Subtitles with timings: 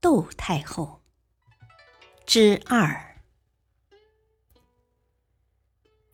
[0.00, 1.00] 窦太后
[2.24, 3.16] 之二，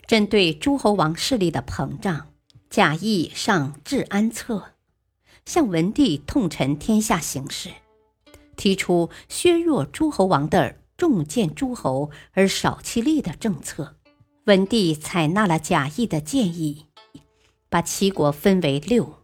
[0.06, 2.32] 针对诸侯王势力的膨胀，
[2.70, 4.56] 贾谊上《治安策》，
[5.44, 7.70] 向文帝痛陈天下形势，
[8.56, 13.96] 提出削弱诸侯王的重建诸侯而少其力的政策。
[14.44, 16.86] 文帝采纳了贾谊的建议，
[17.68, 19.22] 把齐国分为六，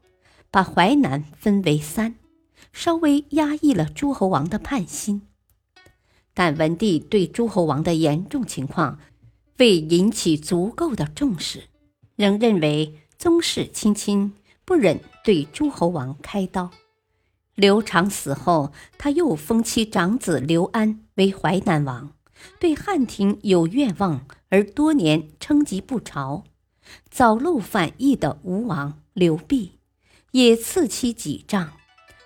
[0.50, 2.16] 把淮南分为三。
[2.72, 5.22] 稍微压抑了诸侯王的叛心，
[6.34, 8.98] 但文帝对诸侯王的严重情况
[9.58, 11.64] 未引起足够的重视，
[12.16, 14.34] 仍认为宗室亲亲，
[14.64, 16.70] 不忍对诸侯王开刀。
[17.54, 22.12] 刘长死后，他又封其长子刘安为淮南王，
[22.60, 26.44] 对汉庭有愿望而多年称疾不朝。
[27.10, 29.72] 早露反意的吴王刘濞，
[30.30, 31.72] 也赐其几丈。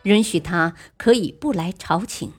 [0.05, 2.33] 允许他可以不来朝请，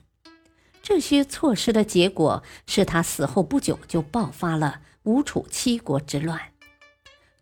[0.82, 6.40] 这些措施的结果是他死后不久就爆发了吴楚七国之乱。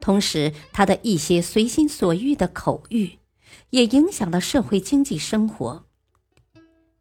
[0.00, 3.18] 同时，他的一些随心所欲的口谕，
[3.70, 5.86] 也影响了社会经济生活。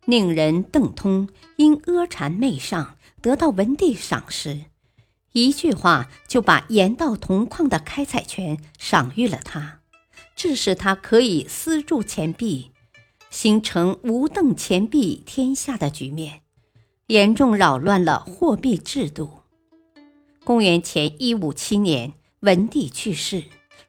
[0.06, 4.66] 宁人邓通因阿谗媚上得到文帝赏识，
[5.34, 9.80] 一句话就把盐道铜矿的开采权赏予了他，
[10.36, 12.71] 致使他可以私铸钱币。
[13.32, 16.42] 形成无邓钱币天下的局面，
[17.08, 19.40] 严重扰乱了货币制度。
[20.44, 23.46] 公元前一五七年，文帝去世，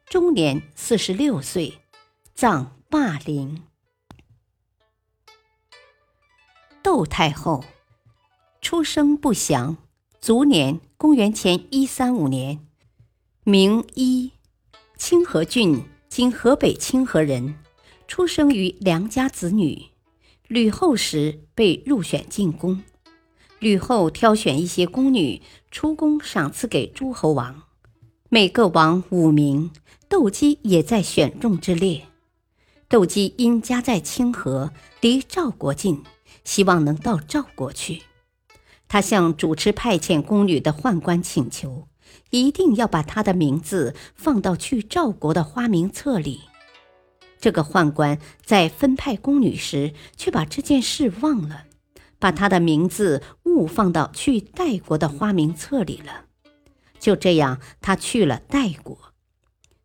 [0.07, 1.81] 终年四十六岁，
[2.35, 3.65] 葬霸陵。
[6.81, 7.65] 窦太后
[8.61, 9.77] 出生不详，
[10.21, 12.65] 卒年公元前一三五年，
[13.43, 14.31] 名一，
[14.97, 17.57] 清河郡（今河北清河人）。
[18.15, 19.87] 出生于良家子女，
[20.47, 22.83] 吕后时被入选进宫。
[23.59, 25.41] 吕后挑选一些宫女
[25.71, 27.63] 出宫赏赐给诸侯王，
[28.29, 29.71] 每个王五名，
[30.11, 32.03] 窦姬也在选中之列。
[32.87, 36.03] 窦姬因家在清河，离赵国近，
[36.45, 38.03] 希望能到赵国去。
[38.89, 41.89] 他向主持派遣宫女的宦官请求，
[42.29, 46.43] 一定要把他的名字放到去赵国的花名册里。
[47.43, 51.65] 这个宦官在分派宫女时，却把这件事忘了，
[52.21, 56.27] 把他的名字误放到去代国的花名册里了。
[57.01, 58.97] 就这样，他去了代国。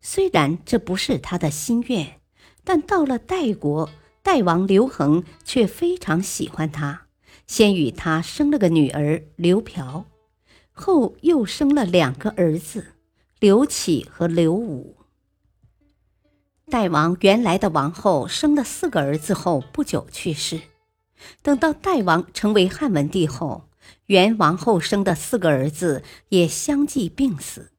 [0.00, 2.20] 虽然这不是他的心愿，
[2.62, 3.90] 但到了代国，
[4.22, 7.06] 代王刘恒却非常喜欢他，
[7.48, 10.06] 先与他生了个女儿刘嫖，
[10.70, 12.92] 后又生了两个儿子
[13.40, 14.97] 刘启和刘武。
[16.68, 20.60] 代王原来的王后生了四个儿子后不久去世，
[21.42, 23.70] 等到代王成为汉文帝后，
[24.06, 27.72] 原王后生的四个儿子也相继病死。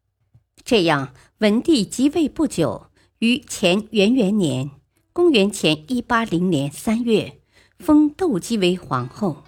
[0.64, 2.88] 这样，文帝即位不久，
[3.20, 4.72] 于前元元年
[5.14, 7.40] （公元前一八零年）三月，
[7.78, 9.44] 封窦姬为皇后，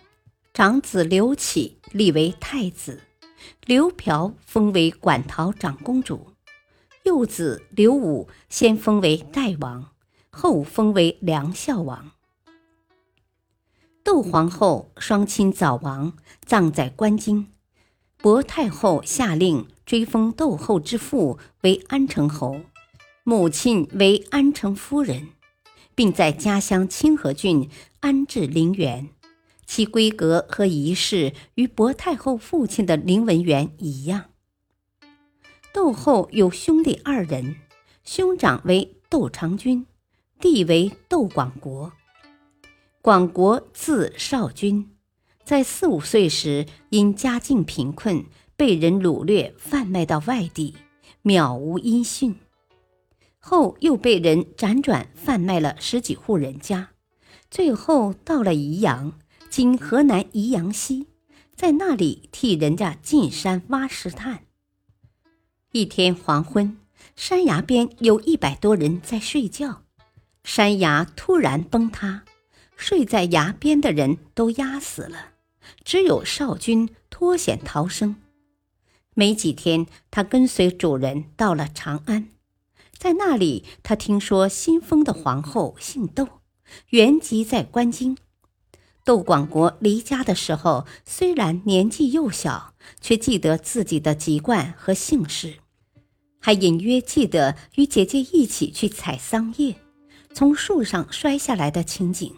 [0.54, 3.02] 长子刘启立为太子，
[3.66, 6.31] 刘嫖封为馆陶长公主。
[7.04, 9.90] 幼子刘武先封为代王，
[10.30, 12.12] 后封为梁孝王。
[14.04, 16.14] 窦皇后双亲早亡，
[16.46, 17.48] 葬在关津。
[18.18, 22.62] 薄太后下令追封窦后之父为安成侯，
[23.24, 25.30] 母亲为安成夫人，
[25.96, 27.68] 并在家乡清河郡
[28.02, 29.10] 安置陵园，
[29.66, 34.26] 其规格和仪式与薄太后父亲的陵文园一样。
[35.74, 37.56] 窦后有兄弟二人，
[38.04, 39.86] 兄长为窦长君，
[40.38, 41.94] 弟为窦广国。
[43.02, 44.92] 广国字少君，
[45.46, 48.26] 在四五岁时因家境贫困，
[48.58, 50.76] 被人掳掠贩卖到外地，
[51.24, 52.36] 渺无音讯。
[53.40, 56.90] 后又被人辗转贩卖了十几户人家，
[57.50, 59.18] 最后到了宜阳
[59.50, 61.08] （今河南宜阳西），
[61.56, 64.44] 在那里替人家进山挖石炭。
[65.74, 66.78] 一天黄昏，
[67.16, 69.84] 山崖边有一百多人在睡觉，
[70.44, 72.24] 山崖突然崩塌，
[72.76, 75.30] 睡在崖边的人都压死了，
[75.86, 78.18] 只有少君脱险逃生。
[79.14, 82.28] 没几天，他跟随主人到了长安，
[82.98, 86.28] 在那里，他听说新封的皇后姓窦，
[86.90, 88.18] 原籍在关京。
[89.04, 95.58] 窦广国离家的时候，虽然年纪幼小，却记得自己的籍贯和姓氏，
[96.42, 99.76] 还隐约记得与姐姐一起去采桑叶，
[100.34, 102.36] 从树上摔下来的情景。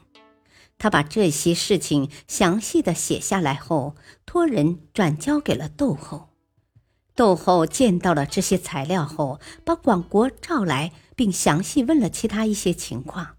[0.77, 3.95] 他把这些事情详细的写下来后，
[4.25, 6.29] 托人转交给了窦后。
[7.15, 13.35] 窦后见到了这些材料后，把广国召来，并详细问了其他一些情况，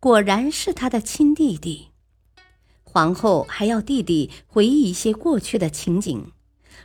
[0.00, 1.88] 果然是他的亲弟弟。
[2.84, 6.32] 皇后还要弟弟回忆一些过去的情景。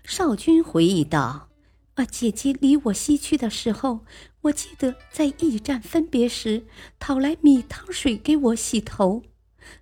[0.03, 1.47] 少君回忆道
[1.95, 3.99] ：“啊，姐姐离我西去的时候，
[4.41, 6.65] 我记得在驿站分别时，
[6.99, 9.23] 讨来米汤水给我洗头。”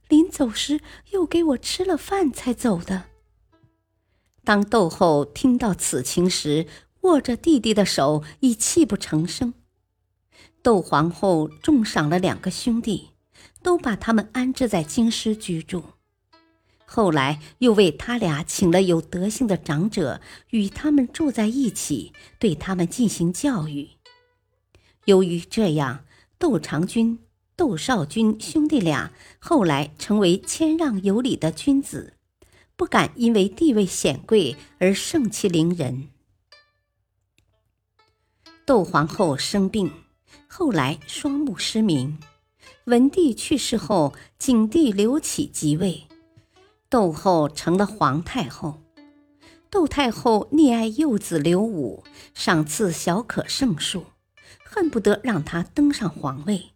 [0.09, 0.79] 临走时，
[1.11, 3.05] 又给我吃了饭才走的。
[4.43, 6.67] 当窦后听到此情时，
[7.01, 9.53] 握着弟弟的手已泣不成声。
[10.61, 13.09] 窦皇后重赏了两个兄弟，
[13.63, 15.83] 都把他们安置在京师居住。
[16.93, 23.91] 后来又为他俩请了有德性的长者，与他们住在一起，对他们进行教育。
[25.05, 26.03] 由于这样，
[26.37, 27.17] 窦长君。
[27.55, 32.15] 窦少君兄弟俩后来成为谦让有礼的君子，
[32.75, 36.09] 不敢因为地位显贵而盛气凌人。
[38.65, 39.89] 窦皇后生病，
[40.45, 42.17] 后来双目失明。
[42.83, 46.07] 文帝去世后，景帝刘启即位，
[46.91, 48.81] 窦后成了皇太后。
[49.69, 52.03] 窦太后溺爱幼子刘武，
[52.33, 54.07] 赏赐小可圣数，
[54.65, 56.71] 恨不得让他登上皇位。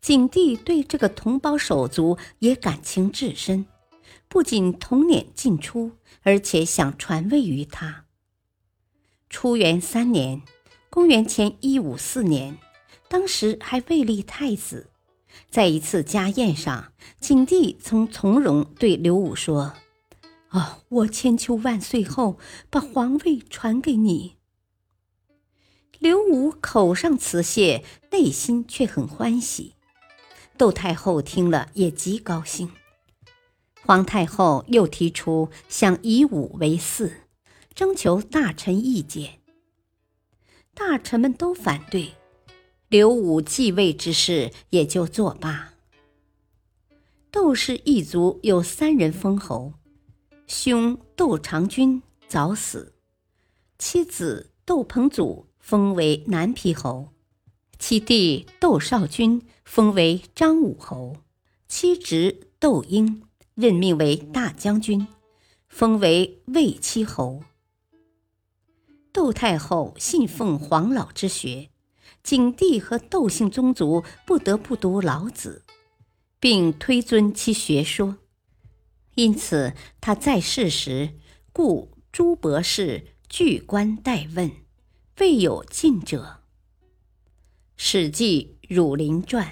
[0.00, 3.66] 景帝对这个同胞手足也感情至深，
[4.28, 5.92] 不仅同年进出，
[6.22, 8.06] 而且想传位于他。
[9.28, 10.40] 初元三年
[10.88, 12.56] （公元前一五四年），
[13.10, 14.88] 当时还未立太子，
[15.50, 19.74] 在一次家宴上，景帝曾从容对刘武说
[20.50, 22.38] ：“哦，我千秋万岁后，
[22.70, 24.36] 把皇位传给你。”
[25.98, 29.74] 刘武口上辞谢，内心却很欢喜。
[30.56, 32.70] 窦太后听了也极高兴，
[33.84, 37.12] 皇太后又提出想以武为嗣，
[37.74, 39.40] 征求大臣意见。
[40.74, 42.12] 大臣们都反对，
[42.88, 45.74] 刘武继位之事也就作罢。
[47.30, 49.74] 窦氏一族有三人封侯，
[50.46, 52.94] 兄窦长君早死，
[53.78, 57.10] 妻子窦彭祖封为南皮侯。
[57.78, 61.18] 其弟窦少君封为张武侯，
[61.68, 63.22] 妻侄窦婴
[63.54, 65.06] 任命为大将军，
[65.68, 67.42] 封为魏七侯。
[69.12, 71.68] 窦太后信奉黄老之学，
[72.28, 75.64] 景帝和窦姓宗族不得不读老子，
[76.38, 78.18] 并推尊其学说，
[79.14, 81.14] 因此他在世时，
[81.54, 84.52] 故诸博士具官待问，
[85.20, 86.40] 未有近者。
[87.78, 89.46] 《史记·儒林传》。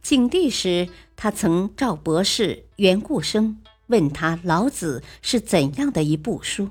[0.00, 6.68] 景帝时，他曾召博士袁固生问他老子是怎样的一部书。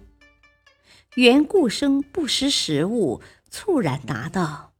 [1.15, 3.21] 袁固生不识时务，
[3.55, 4.73] 猝然答道：“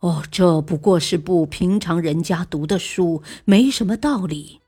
[0.00, 4.62] 哦，这不过是部平常人家读的书，没什么道理。”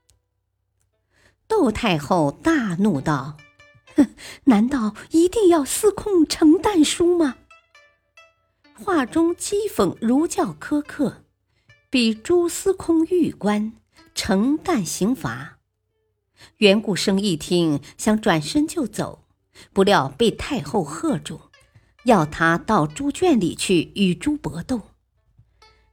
[1.49, 3.37] 窦太后大怒道
[3.97, 4.13] ：“哼，
[4.45, 7.37] 难道一定要司空承诞书吗？”
[8.77, 11.23] 话中讥讽儒教苛刻，
[11.89, 13.73] 比诸司空狱官
[14.13, 15.57] 承担刑罚。
[16.57, 19.23] 袁固生一听，想转身就走，
[19.73, 21.44] 不料被太后喝住，
[22.05, 24.81] 要他到猪圈里去与猪搏斗。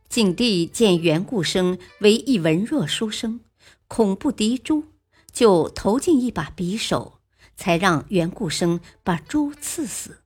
[0.08, 3.40] 景帝见袁固生为一文弱书生，
[3.88, 4.84] 恐不敌猪，
[5.32, 7.18] 就投进一把匕首，
[7.56, 10.18] 才让袁固生把猪刺死。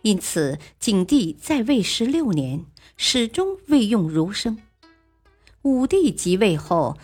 [0.00, 2.64] 因此，景帝在位十六年，
[2.96, 4.58] 始终未用儒生。
[5.62, 6.96] 武帝即位后，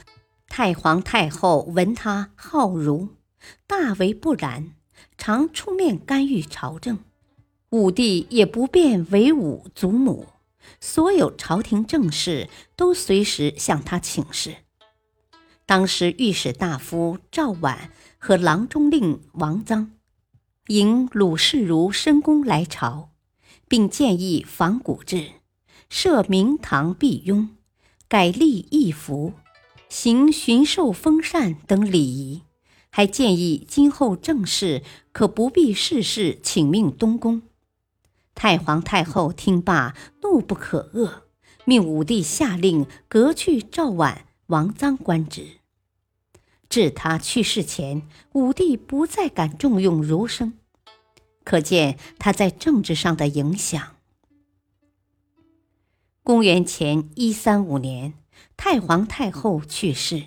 [0.48, 3.08] 太皇太后闻他好儒，
[3.66, 4.74] 大为不然，
[5.18, 7.00] 常出面干预朝政。
[7.72, 10.26] 武帝也不便为武祖母，
[10.78, 14.56] 所有朝廷政事都随时向他请示。
[15.64, 17.88] 当时御史大夫赵绾
[18.18, 19.88] 和郎中令王臧。
[20.66, 23.08] 迎鲁士如申公来朝，
[23.68, 25.30] 并建议仿古制，
[25.88, 27.56] 设明堂辟雍，
[28.06, 29.32] 改立义服，
[29.88, 32.42] 行巡狩封禅等礼仪，
[32.90, 37.40] 还建议今后政事可不必事事请命东宫。
[38.42, 41.22] 太皇太后听罢，怒不可遏，
[41.64, 45.58] 命武帝下令革去赵婉、王臧官职。
[46.68, 50.54] 至他去世前，武帝不再敢重用儒生，
[51.44, 53.94] 可见他在政治上的影响。
[56.24, 58.14] 公元前一三五年，
[58.56, 60.24] 太皇太后去世，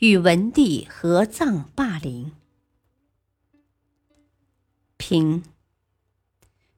[0.00, 2.32] 与文帝合葬霸陵。
[4.98, 5.42] 平。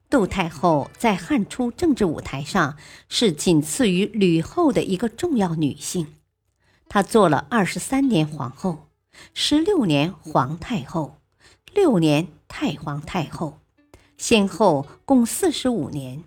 [0.09, 2.77] 窦太后在汉初政治舞台上
[3.09, 6.15] 是仅次于吕后的一个重要女性。
[6.87, 8.87] 她做了二十三年皇后，
[9.33, 11.17] 十六年皇太后，
[11.73, 13.59] 六年太皇太后，
[14.17, 16.23] 先后共四十五年，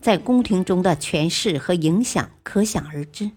[0.00, 3.30] 在宫廷中的权势和影响可想而知。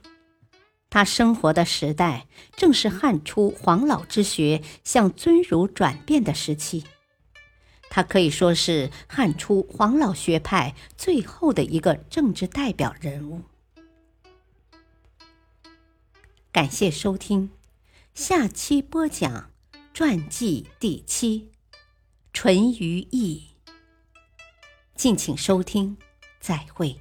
[0.89, 2.27] 她生活的时代
[2.57, 6.83] 正是汉初黄老之学向尊儒转变的时期。
[7.95, 13.43] 他可以说是汉初黄老学派最后的一个政治代表人物。
[16.51, 17.51] 感谢收听，
[18.15, 19.51] 下期播讲
[19.93, 21.51] 传记第七，
[22.33, 23.49] 淳于意。
[24.95, 25.95] 敬请收听，
[26.39, 26.99] 再会。